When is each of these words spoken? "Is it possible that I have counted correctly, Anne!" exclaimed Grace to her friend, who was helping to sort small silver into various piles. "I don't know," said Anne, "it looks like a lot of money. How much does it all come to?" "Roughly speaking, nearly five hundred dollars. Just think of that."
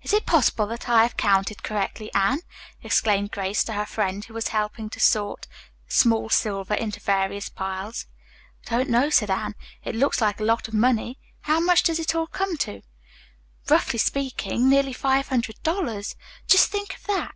"Is 0.00 0.14
it 0.14 0.24
possible 0.24 0.66
that 0.68 0.88
I 0.88 1.02
have 1.02 1.18
counted 1.18 1.62
correctly, 1.62 2.10
Anne!" 2.14 2.40
exclaimed 2.82 3.32
Grace 3.32 3.62
to 3.64 3.74
her 3.74 3.84
friend, 3.84 4.24
who 4.24 4.32
was 4.32 4.48
helping 4.48 4.88
to 4.88 4.98
sort 4.98 5.46
small 5.86 6.30
silver 6.30 6.72
into 6.72 7.00
various 7.00 7.50
piles. 7.50 8.06
"I 8.66 8.70
don't 8.70 8.88
know," 8.88 9.10
said 9.10 9.28
Anne, 9.30 9.54
"it 9.84 9.94
looks 9.94 10.22
like 10.22 10.40
a 10.40 10.44
lot 10.44 10.68
of 10.68 10.72
money. 10.72 11.18
How 11.42 11.60
much 11.60 11.82
does 11.82 11.98
it 11.98 12.14
all 12.14 12.28
come 12.28 12.56
to?" 12.64 12.80
"Roughly 13.68 13.98
speaking, 13.98 14.70
nearly 14.70 14.94
five 14.94 15.28
hundred 15.28 15.62
dollars. 15.62 16.16
Just 16.46 16.70
think 16.70 16.94
of 16.96 17.04
that." 17.06 17.34